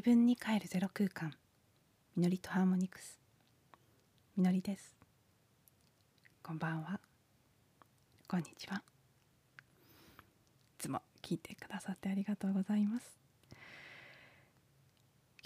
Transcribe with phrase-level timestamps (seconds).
[0.00, 1.30] 自分に帰るゼロ空間。
[2.16, 3.20] みのりとハーモニクス。
[4.34, 4.96] みのりです。
[6.42, 6.98] こんばんは。
[8.26, 8.76] こんにちは。
[8.76, 8.80] い
[10.78, 13.20] つも聞いてくださってありがとうございます。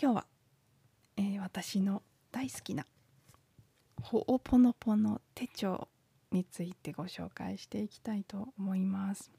[0.01, 0.27] 今日は、
[1.17, 2.87] えー、私の大好きな
[4.03, 5.89] ほおぽのぽの手帳
[6.31, 9.33] についてご紹介していきたいと思います。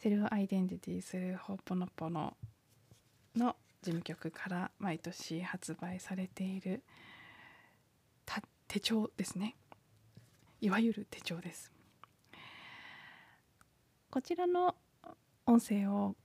[0.00, 2.36] セルフアイデンティティするほおぽのぽの
[3.36, 6.84] の事務局から毎年発売されている
[8.68, 9.54] 手帳ですね。
[10.62, 11.70] いわゆる手帳です。
[14.08, 14.76] こちらの
[15.44, 16.16] 音声を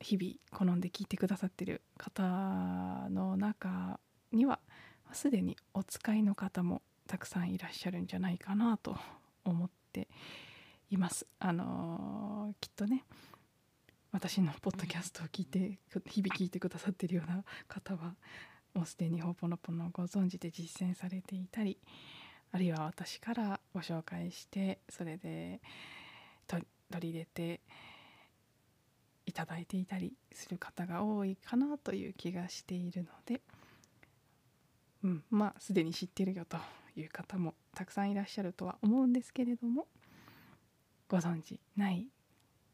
[0.00, 2.22] 日々好んで聞いてくださってる方
[3.10, 4.00] の中
[4.32, 4.58] には
[5.12, 8.96] すでにお使いの方もたくさんいらっしゃるんじゃないかなと
[9.44, 10.08] 思って
[10.90, 11.26] います。
[11.38, 13.04] あのー、きっとね
[14.12, 18.14] 私のポッドキャストを聞いて日々聞いてくださってるような方は
[18.74, 21.78] もうすでにほぽのぽのご存知で実践されていたり
[22.50, 25.60] あるいは私からご紹介してそれで
[26.48, 26.66] 取
[27.00, 27.60] り入れて
[29.26, 33.40] いただいていたりする方が多いかなという気がしているので、
[35.04, 36.56] うん、まあすでに知ってるよと
[36.96, 39.86] いう方もたくさんいらっしゃるとは思うんですけれども
[41.08, 42.08] ご存知ない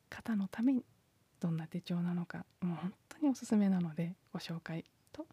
[0.08, 0.82] 方のために
[1.40, 5.26] どんな手帳なのかもう本当におすすめなのでご紹介と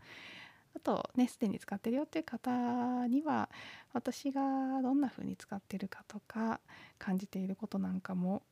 [0.75, 3.49] あとねすでに使ってるよっていう方には
[3.93, 4.41] 私が
[4.81, 6.59] どんな風に使ってるかとか
[6.97, 8.43] 感じていることなんかも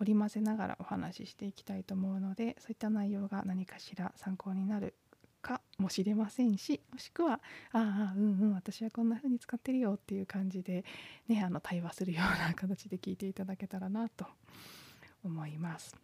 [0.00, 4.94] 織り交ぜながらお話ししていきたいと思うのでそういった内容が何かしら参考になる
[5.40, 7.40] かもしれませんしもしくは
[7.72, 10.84] 「ああうんうん私はこんな風に使ってるよ」っていう感じで
[11.28, 14.26] ねあの対話するような形で聞いていただけたらなと
[15.22, 16.03] 思います。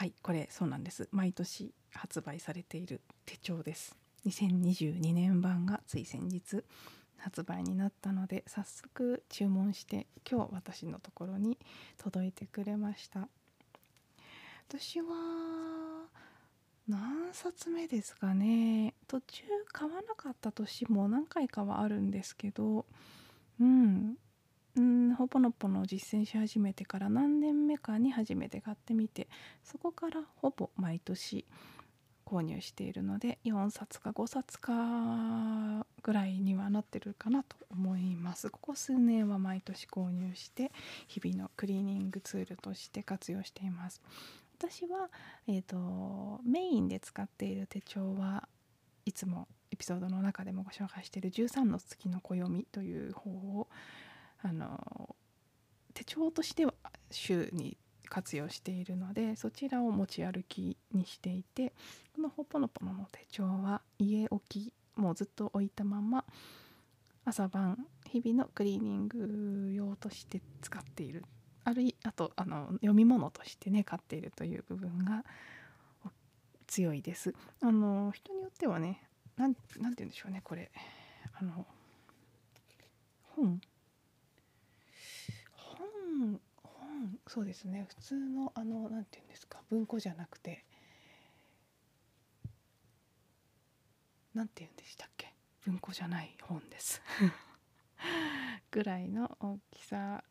[0.00, 1.10] はいこれそうなんです。
[1.12, 3.98] 毎年発売されている手帳です。
[4.24, 6.64] 2022年版がつい先日
[7.18, 11.58] 発売になったので早速注文して今日私のところに
[11.98, 13.28] 届いてくれました。
[14.70, 16.06] 私は
[16.88, 18.94] 何冊目ですかね。
[19.06, 22.86] 途中買わなかった年も何回かはあるんですけど
[23.60, 24.16] うん
[24.76, 29.28] うんほぼのぽの実践し始めてから何年目かに初めて買ってみて
[29.64, 31.44] そこからほぼ毎年
[32.30, 38.50] 購入しているので4冊か5冊かぐらいにはなってるかなと思います。
[38.50, 40.70] ここ数年は毎年購入して
[41.08, 44.00] 日々のクリーニングツールとして活用しています。
[44.58, 45.08] 私は、
[45.48, 48.46] えーと、メインで使っている手帳は
[49.06, 53.68] いつもエピソードの中でもご紹介している13の月の暦という方を
[54.42, 55.16] あの
[55.94, 56.74] 手帳としては
[57.10, 57.76] 週に
[58.08, 61.72] 活用しているのでそちらを持ち歩きにしていて
[62.14, 66.24] このほぽのぽのの手帳は家置きもうずっと置いたまま
[67.24, 71.24] 朝晩日々のクリーニング用として使っている。
[71.62, 75.24] あるいあとあの読み物としてね買っているという部分が
[76.66, 77.34] 強いです。
[77.60, 79.02] あの人によってはね
[79.36, 80.72] 何て言うんでしょうねこれ。
[81.34, 81.66] あの
[83.36, 83.60] 本
[86.18, 87.86] 本本そうですね。
[87.88, 89.58] 普通のあの何て言うんですか。
[89.70, 90.64] 文庫じゃなくて。
[94.34, 95.34] 何て言うんでしたっけ。
[95.64, 97.02] 文庫じゃない本です。
[98.70, 100.24] ぐらいの大きさ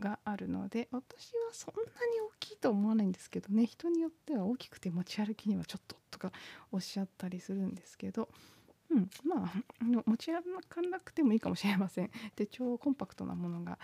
[0.00, 3.66] があるので私はそんなに大きいと思わないんですけどね。
[3.66, 6.32] 人によっては大きくて持ち歩きにはちょっととか
[6.70, 8.28] おっしゃったりするんですけど。
[8.94, 9.62] うん、まあ
[10.06, 12.10] 持ち歩かなくてもいいかもしれません。
[12.36, 13.78] で超コンパクトなものが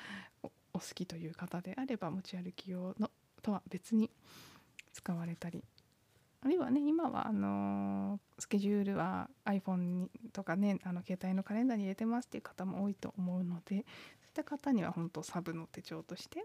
[0.73, 3.11] お好きという方であれば持ち歩き用の
[3.43, 4.11] とは別に
[4.93, 5.65] 使われたり
[6.43, 13.85] あるいはね今はあのスケジュールは iPhone とかねあの携帯のカレンダーに入れてますっていう方も多いと思うのでそういっ
[14.35, 16.43] た方には本当サブの手帳として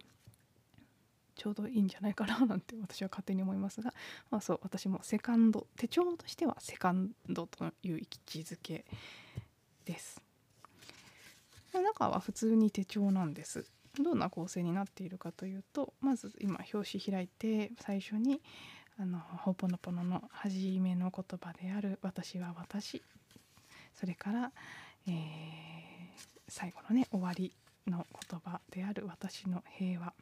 [1.35, 3.93] ちょうどいいんじゃないかななんて私は勝手に思いますが、
[4.31, 8.85] まあ、そう私もセカンド手帳としてはセカンドという位置づけ
[9.85, 10.21] です。
[11.73, 13.69] 中は普通に手帳なんです。
[14.01, 18.41] どんな構成になっているかというとまず今表紙開いて最初に
[18.99, 23.01] あのほぽのぽのの初めの言葉である「私は私」
[23.95, 24.51] それから、
[25.07, 27.55] えー、最後のね終わり
[27.87, 30.13] の言葉である「私の平和」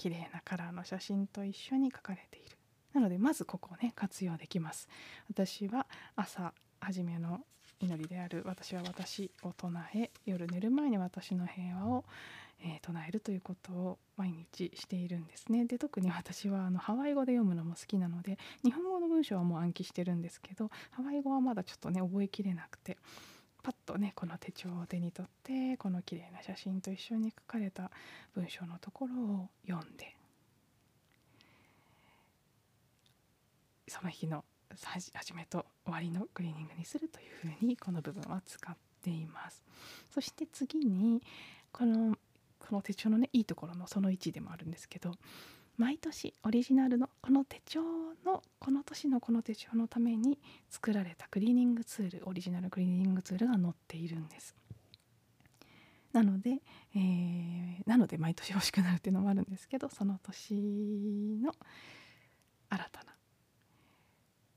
[0.00, 2.56] 綺麗なカラーの写真と一緒に書かれている。
[2.94, 4.88] なのでまずここをね活用できます。
[5.28, 5.86] 私は
[6.16, 7.40] 朝初めの
[7.80, 12.04] 祈りである「私は私」を唱え夜寝る前に私の平和を、
[12.60, 15.66] えー、唱えるということを毎日しているんですね。
[15.66, 22.96] で特に私はあのハワイ語で読むのも好きなので日本語の文章はもう暗記してるんですけどハワイ語はまだちょっとね覚えきれなくて。
[23.84, 27.90] とねこの手帳を手に取ってこの綺麗な写真と一緒に書かれた
[28.34, 30.14] 文章のところを読んで
[33.88, 34.44] その日の
[34.84, 39.64] 始めと終わりのクリーニングにするというふうにこの部分は使っています。
[40.14, 41.20] そして次に
[41.72, 42.16] この
[42.60, 45.14] この手帳のねいいところのその1でもあるんですけど
[45.80, 47.80] 毎年オリジナルのこの手帳
[48.22, 50.38] のこの年のこの手帳のために
[50.68, 54.54] 作られたクリーニングツールオリジナルクリーニングツールが載っているんです。
[56.12, 56.58] なので、
[56.94, 60.52] えー、なので毎年欲しくなるっていうのもあるんですけどその年
[61.42, 61.54] の
[62.68, 63.14] 新たな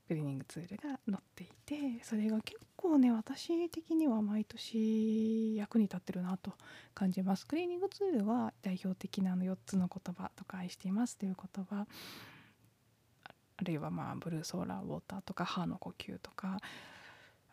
[0.06, 6.52] クリーニングツールが載っていてそれが結構ね私的には毎年役に立ってるなと
[6.94, 7.46] 感じます。
[7.46, 11.86] クリーニングツールは代表的なあの4つの言葉とか愛していますという言葉。
[13.56, 16.58] あるいはまあブルーソーラーウォーターとか歯の呼吸とか。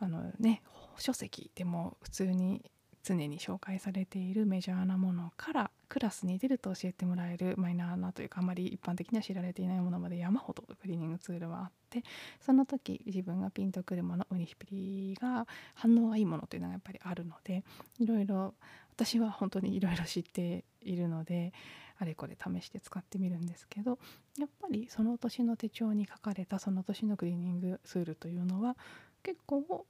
[0.03, 0.63] あのね
[0.97, 2.71] 書籍でも普通に
[3.03, 12.03] 常に紹介されているメジャーなものからクラスに出ると教えてもらえるマイナーなというかあまり一般的には知られていないものまで山ほどクリーニングツールはあって
[12.39, 17.63] その時自分がピンとくるものウニヒピリが反応がいいものというのがやっぱりあるので
[17.99, 18.53] いろいろ
[18.95, 21.53] 私は本当にいろいろ知っているので
[21.97, 23.99] あれこれ試して使ってみるんですけど
[24.39, 28.75] やっぱりその年の手帳に書かれたその年のクリーニングツールというのは
[29.23, 29.85] 結構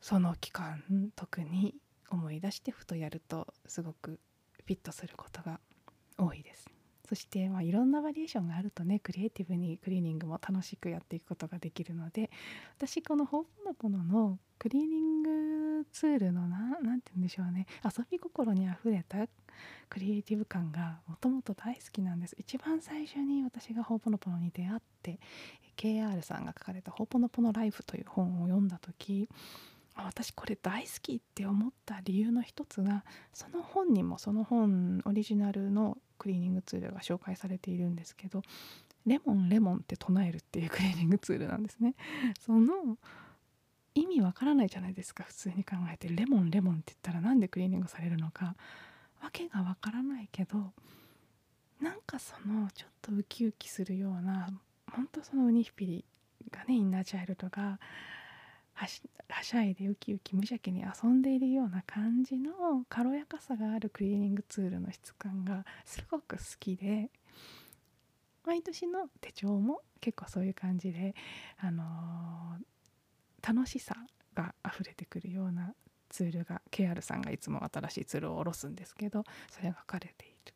[0.00, 0.82] その期間
[1.14, 1.74] 特に
[2.38, 4.18] い出してふとやるとすごく
[4.64, 5.60] フィットすることが
[6.16, 6.68] 多いです。
[7.08, 12.30] そして、まあ、いろんなバリエーションがあるとねクリエイティブにクリーニングも楽しくやっていくことができるので
[12.76, 19.26] 私このホーポノポノのクリーニングツールの何て言うんでしょうね遊び心にあふれた
[19.88, 22.36] クリエイティブ感がもともと大好きなんです。
[22.38, 25.18] 一番最初に私がホーポノポノに出会って
[25.78, 29.28] KR さんが書かれた「ホーポノポノライフ」という本を読んだ時
[30.04, 38.42] 私これ大好きって思った理由の一つがその本にもその本オリジナルのクリーニングツールが紹介されているんですけど
[39.06, 41.94] レモンレモンって唱えるっていうクリーニングツールなんですね。
[42.40, 42.98] その
[43.94, 46.08] 意味わからないじゃないですか普通に考えて。
[46.08, 48.54] レモンレモンって言ったら何でクリーニングされるのか。
[49.20, 50.72] わけがわからないけど
[51.80, 54.48] なんかそのちょっとウキウキするような
[54.92, 56.04] 本当そのウニヒピリ
[56.50, 57.80] がねインナーチャイルドが
[58.78, 62.52] はしゃいでウキウキ無邪気に遊んでいるような感じの
[62.88, 67.10] 軽やかさがあるクリーニングツールの質感がすごく好きで
[68.44, 71.14] 毎年の手帳も結構そういう感じで、
[71.58, 73.94] あのー、楽しさ
[74.34, 75.74] が溢れてくるような
[76.08, 80.54] ツールが KR さんがいつも新しいツールを下ろすんですけどそれが書かれている。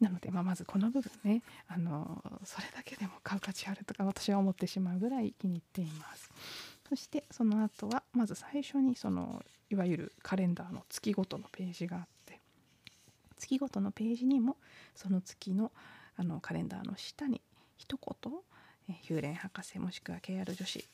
[0.00, 6.30] なので、まあ、まずこの部分ね、あのー、それだけでも買う価値あるとか私は思ってしまうぐらい気に入っています。
[6.90, 12.40] そしてその後はまず最初にそのいわゆるカレンダーの月ごとのページがあって
[13.36, 14.56] 月ごとのページにも
[14.96, 15.70] その月の
[16.16, 17.40] あのカレンダーの下に
[17.78, 18.32] 一言
[18.90, 20.84] えヒューレン博士もしくは KR 女子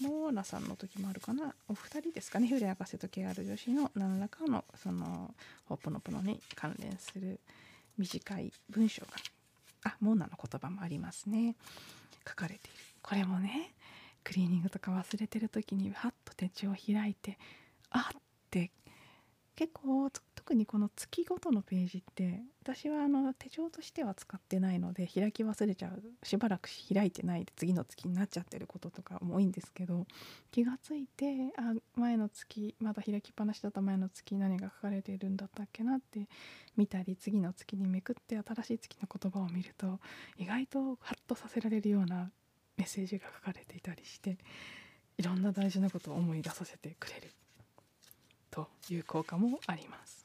[0.00, 5.32] モーナさんの時もあるかなお二人ですかねヒューレン博士と KR 女子の何らかのその
[5.66, 7.38] ホッポノポノに関連する
[7.96, 9.12] 短い文章が
[9.84, 11.54] あモーナの言葉もありますね。
[12.26, 12.76] 書かれている。
[13.02, 13.74] これもね
[14.24, 17.38] クリーニングとか忘れてる時にハッと手帳を開いて
[17.90, 18.70] あって
[19.56, 26.02] 結構特にこの月ごとのページって私はあの手帳としては使ってないので開き忘れちゃう。
[26.26, 30.06] しばらく開いてないで次の月になっちゃってることとかも多いんですけど
[30.50, 36.28] 気がついてあ前の月まだ開きっぱなしだった前の月何が書かれているんだったっけなって
[36.76, 40.00] 見たり次の月にめくって新しい月の言葉を見ると
[40.36, 42.30] 意外とハッとさせられるような
[42.76, 44.36] メッセージが書かれていたりして
[45.18, 47.30] いろんな大事なことを思い出させてくれる
[48.50, 50.24] という効果もあります。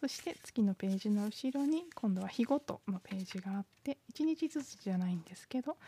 [0.00, 5.78] そして次のページの後ろに今度は日ごとのページがあって1日ずつじゃないんですけど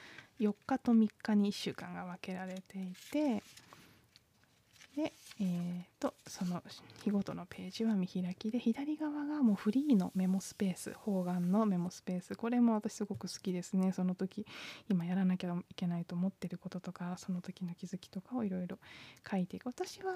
[0.40, 3.42] 4日と3日に1週間が分けられていて
[4.96, 6.62] で、えーと、その
[7.04, 12.34] 日ごとのページは見開きで左側がもうフリーのメモスペース方眼のメモスペース。
[12.34, 13.92] これも私すごく好きですね。
[13.92, 14.46] その時
[14.88, 18.78] 今やらなきゃいけないと思ってることとかその時の気づきとかをいろいろ
[19.30, 19.66] 書いていく。
[19.66, 20.14] 私は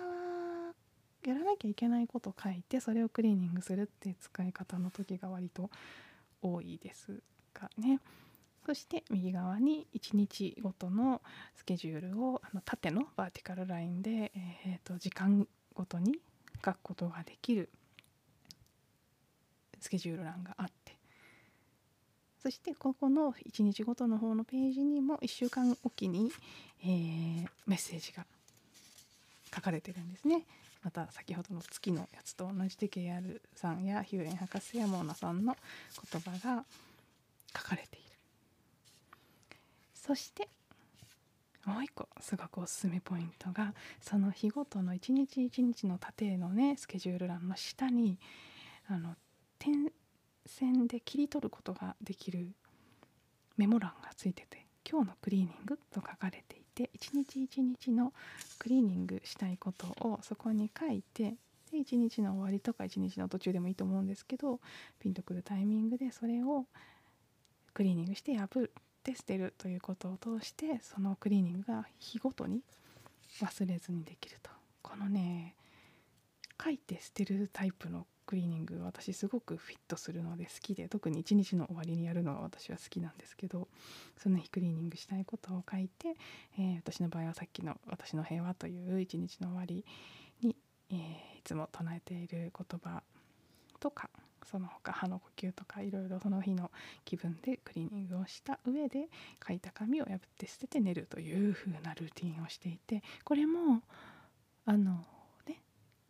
[1.26, 5.70] やらなきゃいけないこと書いてそれをクリーニングするって使い方の時が割と
[6.40, 7.22] 多いです
[7.52, 8.00] がね。
[8.66, 11.22] そして右側に1日ごとの
[11.56, 16.18] スケジュールをあの縦のバーティカルラインで、えーと、時間ごとに
[16.64, 17.70] 書くことができる
[19.80, 21.00] スケジュール欄があって
[22.42, 26.30] そしてここの1日ごとの方のページにも1週間おきに、
[26.82, 28.24] えー、メッセージが
[29.54, 30.46] 書かれてるんですね。
[30.82, 35.54] また先ほどの月のやつと同じで KR さんやヒューレン博士やモーナさんの
[36.10, 36.64] 言葉が
[37.54, 38.09] 書かれている。
[40.10, 40.48] そして
[41.64, 48.18] もう一個すごくおすすめポイントがその日ごとの一日一日の縦のねスケジュール欄の下に
[48.88, 49.14] あの
[49.60, 49.92] 点
[50.44, 52.48] 線で切り取ることができる
[53.56, 58.12] メモ欄がついてて今日のクリーニングと書かれていて一日一日の
[58.58, 61.36] クリーニングしたいことをそこに書いて
[61.70, 64.58] で一日の終わりとか一日の途中でもいいと思うんですけど
[64.98, 66.64] ピンとくるタイミングでそれを
[67.74, 68.68] クリーニングして破
[69.00, 72.60] って捨てるということを通してそのクリーニングが日ごとに
[73.40, 74.50] 忘れずにできると。
[74.82, 75.54] このね
[76.62, 83.68] 書いて捨てるタイプのクリーニング私すごくフィットするので好きで特に一日の終わりにやるのが私は好きなんですけど
[84.18, 86.14] その日クリーニングしたいことを書いて、
[86.58, 89.84] えー、私の場合はさっきの「私の平和」という一日の終わり
[90.42, 90.54] に、
[90.90, 93.02] えー、いつも唱えている言葉
[93.80, 94.10] とか
[94.46, 96.70] その他歯の呼吸とかいろいろその日の
[97.04, 99.08] 気分でクリーニングをした上で
[99.46, 103.82] 書いた紙を破って捨てて寝るという風なルーティンをしていてこれも
[104.66, 105.04] あの
[105.46, 105.62] ね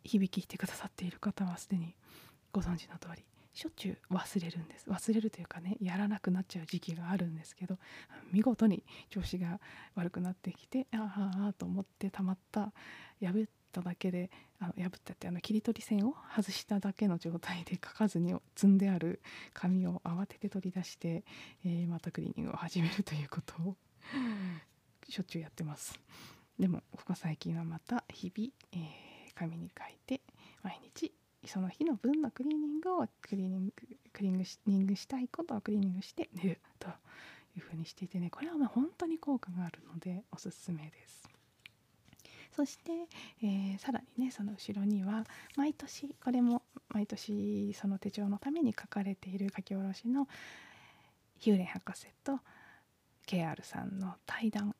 [0.03, 1.95] 響きしてくださっている方はすでに
[2.51, 3.23] ご存知の通り
[3.53, 4.89] しょっちゅう忘れるんです。
[4.89, 7.77] 忘れるというかねやらなくなっちゃう時期があるんですけど
[8.31, 9.59] 見事に調子が
[9.95, 12.71] 悪くなってきてああああと思ってたまった
[13.21, 19.21] 破っただけであの破ったってあの切り取り線を外しただけの状態で書かずに積んである
[19.53, 21.23] 紙を慌てて取り出して、
[21.65, 23.75] えー、またクリーニングを始めるということを
[25.09, 25.99] しょっちゅうやってます。
[26.59, 30.21] でもここ最近はまた日々、えー紙に書いて
[30.63, 31.11] 毎日
[31.45, 33.73] その日の分のクリーニングをクリーニング
[34.13, 36.87] クリーニングしたいことをクリーニングして寝ると
[37.57, 41.30] いうふうにしていてねこれはま本当に効果があるのでおすすめです。
[42.55, 42.91] そして、
[43.43, 45.23] えー、さらにねその後ろには
[45.55, 50.27] 毎年これも毎年その手帳のために書かれている書き下ろしの
[51.39, 52.39] ヒューレン博士と
[53.25, 54.75] KR さんの対談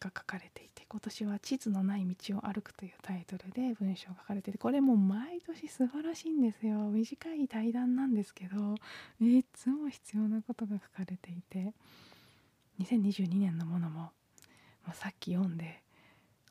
[0.00, 6.78] が書かれていて今年は「地図のない道を歩く」というタイトルで文章が書かれててこれも毎年素晴らしいんですよ。
[6.90, 8.76] 短い対談なんですけど
[9.20, 11.74] いつも必要なことが書かれていて
[12.80, 15.83] 2022年のものももうさっき読んで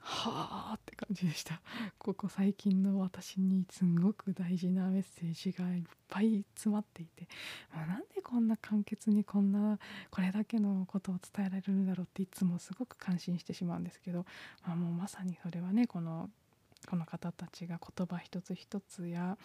[0.05, 1.61] はあって感じでした。
[1.97, 7.27] ここ最近の私にすごく大事なメッセージがいっぱい詰まっていて。
[7.73, 9.79] もうなんでこんな簡潔にこんな
[10.11, 14.25] これだけのことを伝えられるんだろうっていつもすごく感心してしまうんですけど、
[14.65, 16.29] まあ、もうまさにそれはねこの
[16.89, 19.37] この方たちが言葉一つ一つや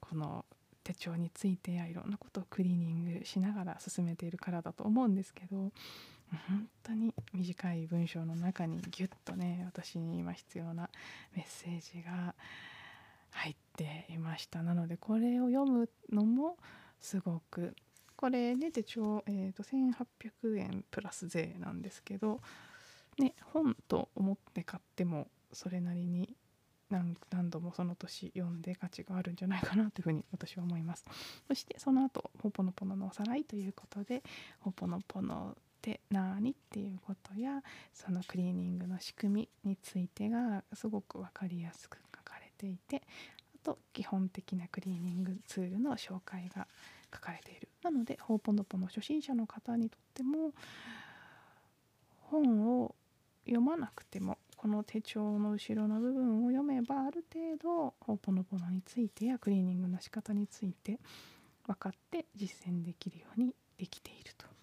[0.00, 0.46] この
[0.82, 5.72] 手帳についてやいろんなことをクリーニングしながら進めているからだと思うんですけど。
[6.48, 10.90] 本当に短い文章の中にギュッとね私に今必要な
[11.34, 12.34] メッセージが
[13.30, 14.62] 入っていました。
[14.62, 16.56] なのでこれを読むのも
[17.00, 17.74] すごく
[18.16, 22.40] これね手帳、えーと、1800円プラス税なんですけど、
[23.18, 26.34] ね、本と思って買ってもそれなりに
[26.90, 31.04] 何何度もその年読んで価値があるんじゃないかなというふうに私は思います。
[31.46, 34.22] そしてその後ほぽのぽののおさらいということで
[34.60, 35.56] ほぽのぽの
[35.86, 37.62] って何っていうことや
[37.94, 43.02] そのクリーニングの仕組みについてがすごく分かりやすく書かれていて
[43.54, 46.66] あと基本的なクリーニングツールの紹介が
[47.14, 47.68] 書かれている。
[47.82, 50.52] なのでホーポノポの初心者の方にとっても
[52.22, 52.96] 本を
[53.44, 60.98] 読まなくてもこの手帳の後ろの部分を読めばある程度ホーポノポノについてやクリーニングの仕方について
[61.64, 64.55] 分かって実践できるようにできていると。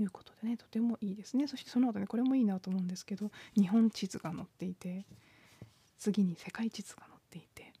[0.00, 1.46] いうことでねとてもいいですね。
[1.46, 5.04] そしてその後ねこれもいいなと思うんですけど日本地図が載っていて
[5.98, 7.72] 次に世界地図が載っていて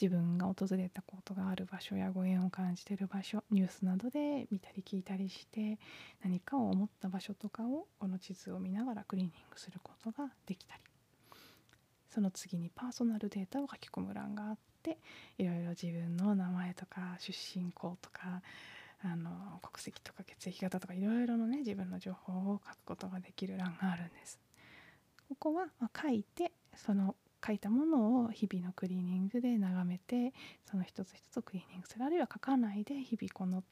[0.00, 5.78] 自分が訪れたことがある場所やご縁を感じてる場所ニュースなどで見たり聞いたりして
[6.22, 10.82] 何かを思った場所とかをこの地図を見ながらクリーニングすることができたり
[12.08, 14.96] その次にパーソナルデータを書き込む欄があって
[15.36, 18.40] いろいろ自分の名前とか出身校とか
[19.02, 24.38] あの国籍とか血液型とかいろいろなね自分の情報を書くことができる欄があるんです。
[25.28, 27.14] ここは、ま書いてその
[27.46, 30.34] 書いたものを日々のクリーニングで眺めて
[30.70, 33.62] その一つ一つクリーニングするあるいは書かないで日々この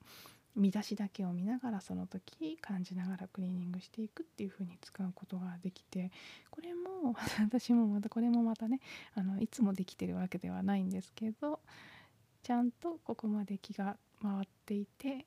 [0.56, 6.10] 見出しだけを見ながらその時感じながらクリーニングしていくっていう風に使うことができて
[6.50, 8.80] これも 私もまたこれもまたね
[9.14, 11.60] あのいつもできてるわけではないんですけど
[12.42, 15.26] ちゃんとここまで気が回っていて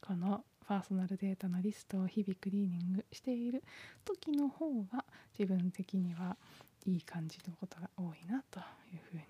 [0.00, 3.62] このパーソナルデータのリストを日々クリーニングしている
[4.04, 5.04] 時の方が
[5.38, 6.36] 自分的には
[6.84, 8.58] いい感じのことが多いなと
[8.92, 9.22] いうふうに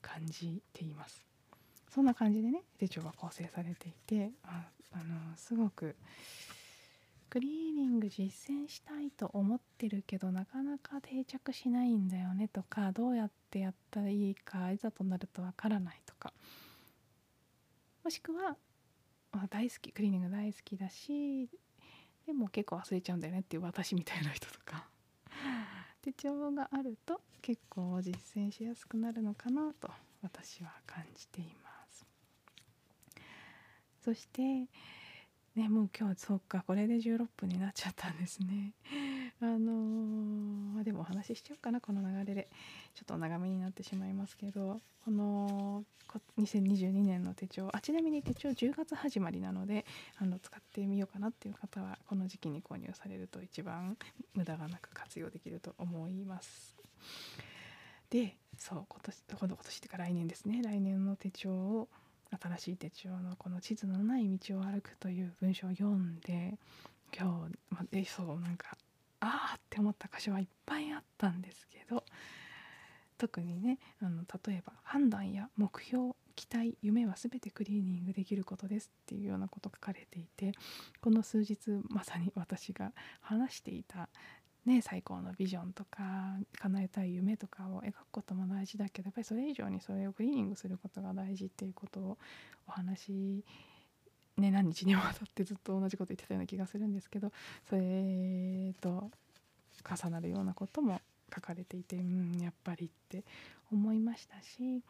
[0.00, 1.24] 感じています。
[1.88, 5.94] そんな感じでね手帳が構成されていてああのすごく
[7.28, 16.32] クリーニング実践したいと思ってるけどなかなか定着しないんだよねとかどうやってやったらいいかいざとなるとわからないとか
[18.04, 18.56] もしくは、
[19.48, 21.48] 大好きクリーニング大好きだし
[22.26, 24.86] でも結構忘れちゃうんだよねっていう私みたいな人とか。
[26.02, 29.88] 手帳があると結構実践しやすくなるのかなと
[30.20, 32.04] 私は感じています。
[34.04, 34.68] そして
[35.56, 38.72] ねもう今日そうかこれで16分になっちゃったんですね。
[39.40, 42.48] あのー、でもお話ししちゃおうかなこの流れで。
[42.94, 45.84] ちょっと長めになってしまいますけどこの
[46.38, 47.68] 2022年の手帳。
[47.72, 49.84] あちなみに手帳10月始まりなので
[50.18, 53.96] あの使ってみようかなっていう方はこの時期に購入されると一番
[54.34, 56.76] 無駄がなく活用できると思います。
[58.10, 60.62] でそう今年今度今年っていうか来年ですね。
[60.62, 61.88] 来年の手帳を
[62.40, 66.58] 新しい手帳のこの地図のない道を歩くという文章を読んで
[67.16, 68.76] 今日、まあ、そうなんか
[69.20, 72.04] ああって思った箇所はいっぱいあったんですけど
[73.18, 80.52] 特にねあの例えば判断や目標期待夢は全てクリーニングできることですっていうようなこと書かれていて
[81.00, 81.58] この数日
[81.88, 84.08] まさに私が話していた
[84.64, 92.18] ね、最高のビジョンとか叶えたい夢とかを描くことも大事だけどやっぱりそれ以上にそれをクリーニングすることが大事っていうことを
[92.68, 93.42] お話
[94.36, 97.32] ね何日にわたってずっと同じこと言ってたような気がするんですけど
[97.68, 99.10] それと
[99.84, 101.00] 重なるようなことも
[101.34, 103.24] 書かれていてうんやっぱりって
[103.72, 104.80] 思いましたし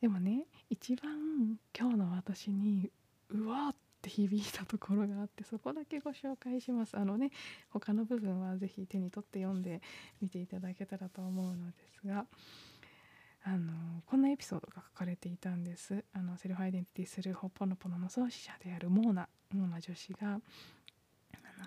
[0.00, 2.90] でもね一番今日の私に
[3.30, 6.96] うわーってって響いたところがあってそこだけご紹介します。
[6.96, 7.30] あのね
[7.68, 9.82] 他の部分は是非手に取って読んで
[10.22, 12.24] みていただけたらと思うのですが
[13.42, 13.72] あの
[14.06, 16.04] こんなエピソードが書かれていたんです。
[16.12, 20.40] あのセルフアイデンティティするホッポノポノの創始者であるモーナモーナ女子があの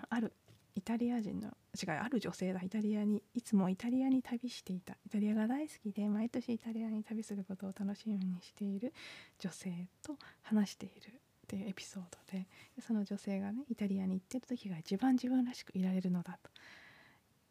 [0.08, 0.32] ある
[0.74, 2.62] イタリア人の違うある女性だ。
[2.62, 4.94] イタリアにいつもイタリアに旅していた。
[5.04, 8.94] イタリアが大好きで毎年イタリアに旅することを楽しみにしている
[9.38, 11.21] 女性と話している
[11.52, 12.46] っていうエピソードで
[12.80, 16.50] その女性がねイタリアに行ってる時が一番自分らしくいられるのだと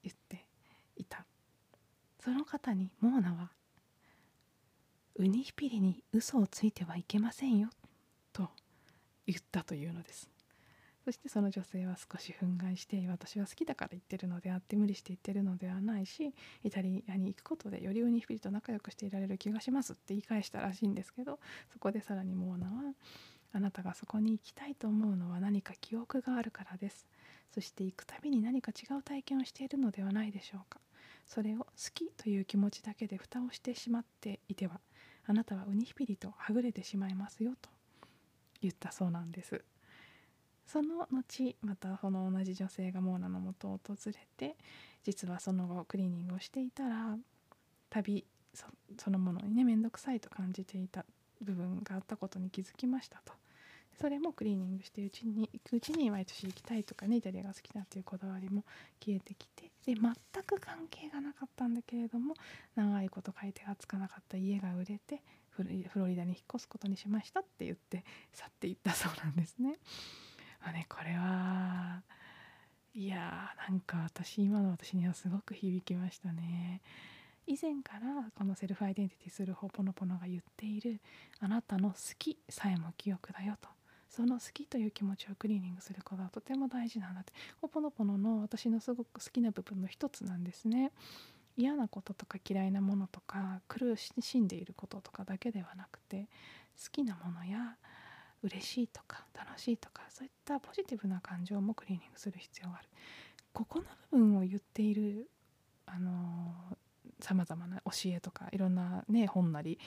[0.03, 0.47] 言って
[0.97, 1.23] いた。
[2.19, 3.51] その方にモーナは
[5.15, 7.69] 「ウニヒピリに嘘をついてはいけませんよ」
[8.33, 8.49] と
[9.27, 10.31] 言ったというのです。
[11.05, 16.33] そしてその女性は少し憤慨して私は好きだから言ってるのであって無理して言ってるのではないし
[16.63, 21.39] イタリアに行くことでよりウニヒピリと仲良くしていられる気がしますって言い返したらしいんですけど
[21.73, 22.93] そこでさらにモーナは
[23.53, 27.07] あなたがそこに行きたいと思うのは何か記憶があるからです。
[27.53, 30.79] そして行くたびに何か違う体験をしているのではないでしょうか。
[31.25, 34.79] それを好きという気持ちだけで蓋をしてしまっていては
[35.25, 37.69] あなたはウニヒピリとはぐれてしまいますよと。
[38.61, 39.63] 言ったそうなんです。
[40.65, 44.55] その後またその同じ女性がモーナのもとを訪れて
[45.03, 47.17] 実はその後クリーニングをしていたら
[47.89, 48.25] 旅
[48.97, 51.05] そのものにね面倒くさいと感じていた。
[51.41, 53.33] 部分があったことに気づきましたと
[53.99, 58.63] それもクリーニングしてうちに行くうちに毎年行きたいとかねイタリアが好きだっていうこだわりも
[59.03, 60.03] 消えてきてで全
[60.43, 62.33] く関係がなかったんだけれども
[62.75, 65.63] 長いこと買い手がつかなかった家が売れてフ
[65.99, 69.77] ロリダに引っ越すことにしましたって言って去っていったそうなんですね。
[70.61, 72.01] まあねこれは
[72.93, 76.81] いやーなんか私今の私にはすごく響きましたね。
[77.47, 81.01] 以前からこのセルフアイデンティティするホポノポノが言っている
[81.39, 83.69] あなたの好きさえも記憶だよと。
[84.09, 87.31] その好きという気持ちをクリーニングすることはとても大事なんだって。
[87.61, 90.91] ホポノポノの私のすごく好きな部分の一つなんですね。
[91.57, 96.29] 嫌なこととか嫌いなものとか苦しんでいることとかだけではなくて
[96.81, 97.75] 好きなものや
[98.41, 102.89] 嬉しいとか楽しいとかそういったポジティブな感情もクリーニングする必要がある。
[103.53, 105.29] ここの部分を言っている
[105.85, 106.77] あの
[107.21, 109.79] さまざまな教えとかいろんなね本なり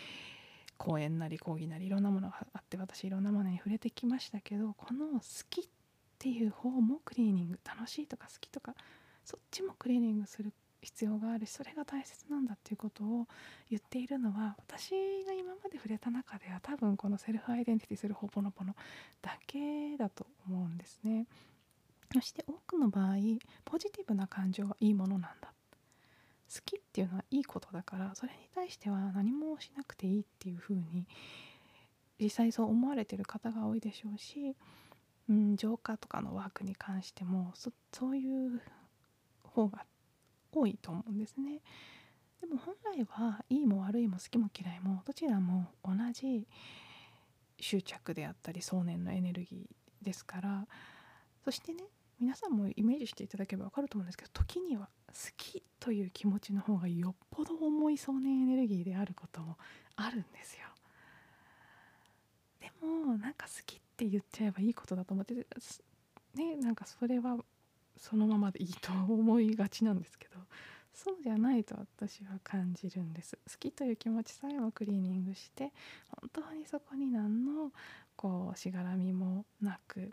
[0.76, 5.20] 講演なり講義なりいろんなものがあって私いろんなものに触れてきましたけどこの好
[5.50, 5.64] きっ
[6.18, 8.74] ていう方もクリーニング楽しいとか好きとか
[9.24, 13.26] そっちもクリーニングする必要があるしそれが大切なんだっていうことを
[13.70, 14.90] 言っているのは私
[15.26, 18.74] が今まで触れた中では多分このセルフアイデンティティするほぼのポの
[19.22, 21.26] だけだと思うんですね。
[22.12, 23.16] そして多くの場合
[23.64, 25.53] ポジティブな感情はいいものなんだ
[26.52, 31.06] 好きっていうのはいいことだからそれに対しては何もしなくていいっていう風に
[32.20, 34.56] 実際そう思われてる方が多いでしょうし、
[35.28, 37.52] うん、浄化とかのワークに関しても
[37.92, 38.60] そういう
[39.42, 39.84] 方が
[40.52, 41.60] 多いと思うんですね。
[42.40, 46.46] でも本来はいいも悪いも好きも嫌いもどちらも同じ
[47.58, 50.66] 執着であったり想念のエネルギーですから
[51.44, 51.84] そしてね
[52.20, 59.56] 皆さんもイメージしていただければ分かると思うんですけど時には好きという気持ちの方がよっぽど重い想念エネルギーであることも
[59.96, 60.60] あるんですよ。
[62.60, 65.34] でもなんか好きって言っちゃえばいいことだと思って
[66.34, 67.36] ねなんかそれは
[67.96, 70.34] そのままでいいと思いがちなんですけど
[70.92, 75.72] そうじゃないと私は感じるんです好きという気持ちさえもクリーニングして
[76.20, 77.72] 本当にそこに何の
[78.16, 80.12] こうしがらみもなく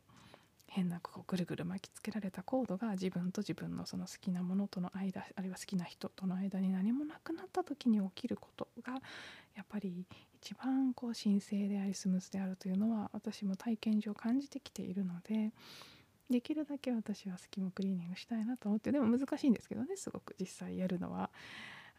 [0.73, 8.93] 変なこうぐるぐる巻きつけられたコードが自分と自分のその好きなものとの間あるいは好きな人との間に何もなくなった時に起きることが
[9.53, 10.05] やっぱり
[10.41, 15.51] 一番こう神聖でありスムースであるというのは私も体験上感じてきているので
[16.29, 21.29] できるだけ私は隙間クリーニングしたいなと思ってでも難しいんですけどねすごく実際やるのは。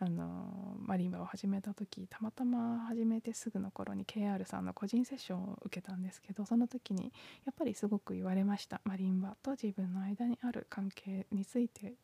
[0.05, 7.13] あのマリンバを始めた時たまたま始めてすぐの頃に KR さんの個人セッションを受けたんですけどその時に
[7.47, 8.81] やっぱりすごく言われました。
[8.85, 11.95] マリンバと自分の間にある関係について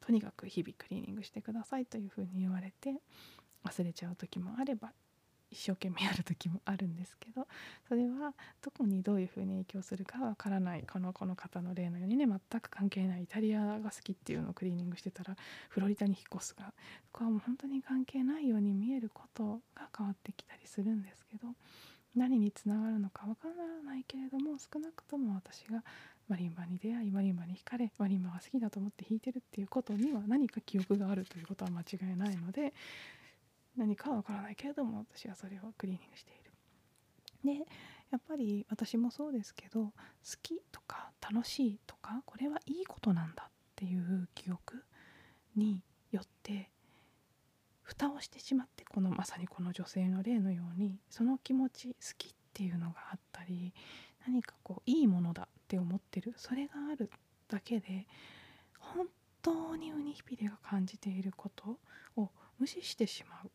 [0.00, 2.94] とにかく日々クリーニングしてくださいというふうに言われて
[3.62, 4.92] 忘れちゃう時もあれば
[5.50, 7.46] 一生懸命やる時もあるんですけど
[7.88, 15.36] それはどこにどういうふうに影響するかわからないこのこの方の例のようにね全く関係ないイタリアが好きっていうのをクリーニングしてたら
[15.68, 16.72] フロリダに引っ越すが
[17.04, 21.48] そこはもう本当に関係ないように見えることが変わってきたりするんですけど
[22.16, 23.54] 何につながるのかわから
[23.88, 25.84] ないけれども少なくとも私が
[26.28, 32.72] マリンバに出会いマリンバに惹かれマリンバが好きだと思って弾いてるっていうことには何か記憶があるということは間違いないので
[33.76, 36.52] 何かわからないけれども私はそれをクリーニングしている。
[37.44, 37.66] で
[38.10, 39.92] やっぱり私もそうですけど好
[40.42, 44.82] きとか楽しいとかこれはいいことなんだっていう記憶
[45.54, 46.70] によって
[47.82, 53.72] 蓋をしてしまってこのまさにこの女性の例のようにその気持ち好きっていうのがあったり
[54.26, 57.10] 何かこういいものだって思ってるそれがある
[57.48, 58.06] だけで
[58.78, 59.06] 本
[59.42, 61.78] 当にウニヒピリが感じていること
[62.16, 63.50] を無視してしまう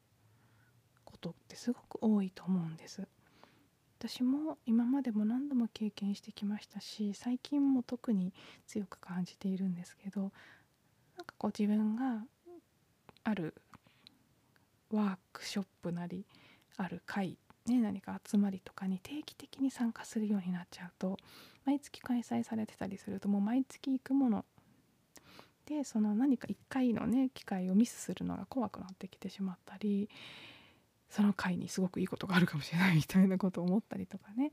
[1.11, 3.07] ことってすごく多いと思うんです。
[3.99, 8.33] 私も今までも何度も経験してきましたし最近も特に
[8.65, 10.29] 強く感じているんですけどなん
[11.23, 12.23] かこう自分が
[13.23, 13.53] ある
[14.89, 16.25] ワークショップなり
[16.77, 21.17] ある会、ね、何か集まりとかに定期的に参加するようになっちゃうと
[21.65, 24.45] 毎月開催されてたりするともう毎月行くもの
[25.67, 30.09] でその何か1回のね機会をミスするのが怖くなってきてしまったり
[31.11, 34.51] その回にすごくいいことがあるかもしれないみたいなことを思ったりとかね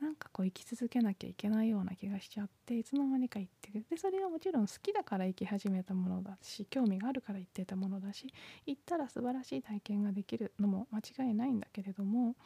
[0.00, 8.32] なんかこう生き続けなきゃいけないような気がしちゃっていつの間にか行ってるでそれがもちろん好きだから生き始めたものだし興味があるから行ってたものだし
[8.64, 12.36] 行ったら素晴らしい体験ができるのも間違いないんだけれども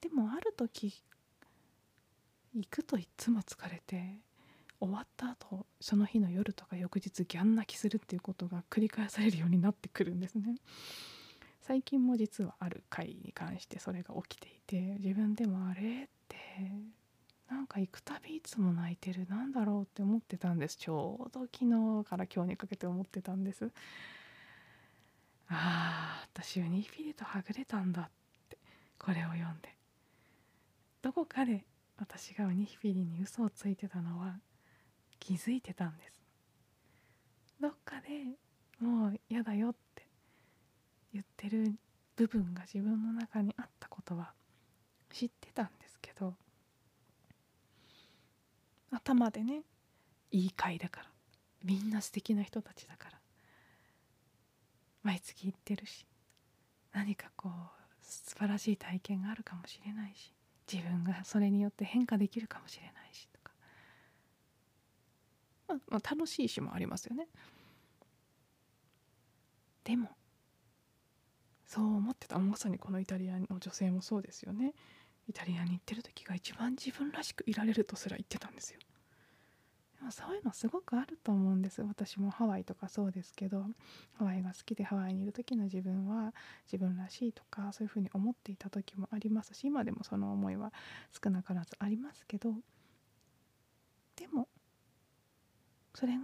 [0.00, 1.02] でもある時
[2.54, 4.20] 行くといっつも疲れて
[4.78, 10.56] 終わった後その日の夜とか翌日ギャン泣きするっていうことが繰り返されるようになってくるんですね。
[11.62, 16.36] 最近も実はある回に関してそれが起きていて自分でもあれって
[17.48, 20.76] なんか行くたびいつも泣いてるなんだろうって思ってたんです。
[20.76, 23.70] ちょうど昨日から今日にかけて思ってたんです。
[25.48, 28.10] ああ私ウニフィリとはぐれたんだっ
[28.48, 28.58] て
[28.98, 29.76] これを読んで。
[31.02, 31.64] どこかで
[31.98, 34.40] 私がウニフィリに嘘をついてたのは
[35.20, 36.20] 気づいてたんです。
[37.60, 38.36] どっかで
[38.80, 39.91] もう嫌だよって
[41.12, 41.74] 言ってる
[42.16, 44.32] 部分が自分の中にあったことは
[45.12, 46.34] 知ってたんですけど
[48.90, 49.62] 頭でね
[50.30, 51.06] いい回だから
[51.64, 53.18] みんな素敵な人たちだから
[55.02, 56.06] 毎月行ってるし
[56.92, 57.52] 何かこう
[58.02, 60.32] 素晴らしい体験があるかもしれないし
[60.70, 63.52] 自分がそれによって変化できるかもしれないしとか、
[65.68, 67.26] まあ、まあ楽しいしもありますよね。
[69.84, 70.10] でも
[71.72, 72.38] そう思ってた。
[72.38, 74.74] まさにこのイタリアの女性もそうですよね。
[75.26, 78.80] イタリアに行ってる時が一番自分らしくいられるとすら言ってたんですよ。
[79.98, 81.80] でもそういうのすごくあると思うんです。
[81.80, 83.64] 私もハワイとかそうですけど。
[84.18, 86.34] ハワイが好きでハワイにいる時の自分は
[86.70, 90.74] 自分らしいとかそういうふうに思っていた時もありますし今でもその思いは
[91.24, 92.52] 少なからずありますけど。
[94.16, 94.46] でも
[95.94, 96.20] それが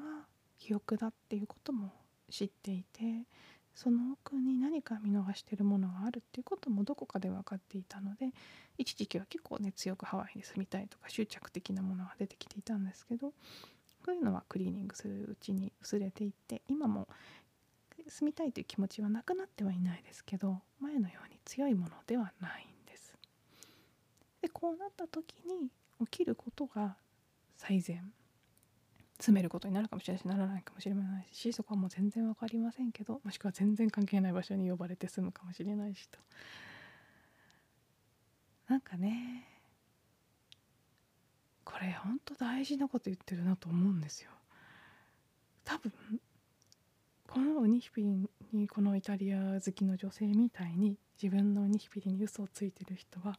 [0.58, 1.90] 記憶だっていうことも
[2.28, 3.24] 知っていて
[3.78, 8.30] その奥に何か見逃してるものがあるっていうこともどこかで分かっていたので
[8.76, 13.32] 一時期は結構ね強くハワイに住みたいとか執着的なものが出てきていたんですけど
[14.04, 17.06] そういうのはクリーニングするうちに薄れていって今も
[18.08, 23.14] 住みたいという気持ちはなくなってはいないですけど前のように強いものではないんです。
[24.42, 25.68] でこうなった時に
[26.00, 26.96] 起きることが
[27.56, 28.12] 最善
[29.18, 36.18] 詰めることになるかもしれないしならないかもしれないしそこはもう全然分かりませんけどもしくは全然関係ない場所に呼ばれて済むかもしれないしと。
[38.68, 39.44] なんかね
[41.64, 44.30] これほんと大事なこと言ってるなと思うんですよ。
[45.64, 45.92] 多分
[47.26, 53.38] このウニヒピリにこのイタリア好きの女性みたいに自分のウニヒピリに嘘をついてる人は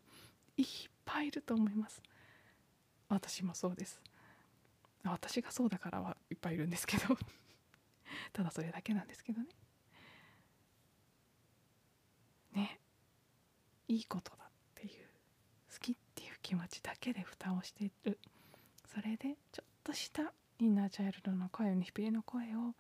[0.58, 0.66] いっ
[1.06, 2.02] ぱいいると思います。
[3.08, 4.00] 私もそうです。
[5.04, 7.18] 私がそうだからはいっぱいいるんですけど。
[8.34, 9.48] ただそれだけなんですけどね。
[12.54, 12.80] ね。
[13.88, 15.10] いいことだっていう。
[15.72, 18.20] 好きっていう気持ちだけで蓋をしている。
[18.88, 22.76] それでちょっとしたインナーチャイルドの声にヒピリの声を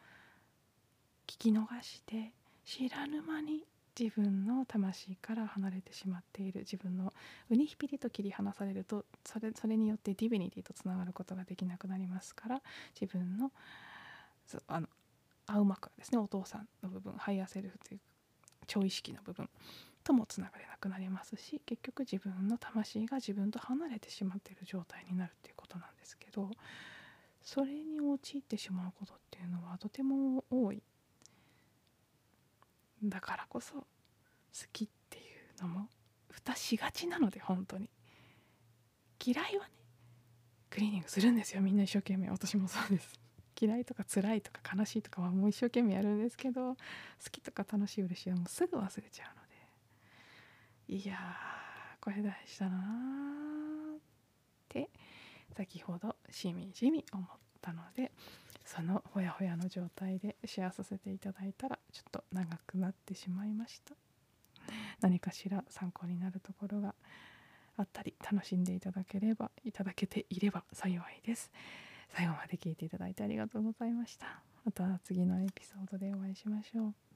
[1.28, 2.34] 聞き逃して
[2.66, 3.64] 知らぬ間に
[4.00, 7.12] 自分の魂から離れてしまっている自分の
[7.50, 12.62] ウニヒピリと切り離されるとそれそれによってディビニティとつながることができなくなりますから
[13.00, 13.52] 自分の
[14.68, 14.88] あの
[15.48, 18.00] アウマクアですねお父さんの部分ハイヤーセルフという
[18.68, 19.50] 超意識の部分
[20.04, 26.50] ともつながれなくなりますし結局自分の魂が自分と離れてしまっている状態になるっていうことなんですけど
[27.42, 30.82] それに陥ってしまうことっていうのはとても多い
[33.04, 33.86] だからこそ好
[34.74, 35.22] きってい
[35.60, 35.88] うのも
[36.30, 37.90] 蓋しがちなので本当に。
[39.26, 39.72] 嫌いはね
[40.70, 42.30] クリーニングするんですよみんな一生懸命。
[42.30, 43.20] 私もそうです。
[43.60, 46.78] 嫌いとか辛いとか悲しいとかはもう一生懸命やるんですけど好
[47.30, 49.50] きとか楽しい嬉しいはもうすぐ忘れちゃうので。
[50.96, 54.00] いやーこれ大事だなーっ
[54.70, 54.90] て
[55.56, 57.28] 先ほどしみじみ思っ
[57.62, 58.12] たので
[58.70, 63.96] そのほやほやの状態でシェアさせていただいたらちょっと長くなってしまいました。
[65.02, 66.94] 何かしら参考になるところが
[67.78, 71.50] あったり楽しんでいただければいただけていれば幸いです。
[72.10, 74.40] 最後まで聞いていただいてありがとうございました。
[74.64, 77.09] また次のエピソードでお会いしましょう。